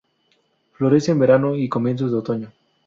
[0.71, 2.51] Florece en verano y comienzos de otoño.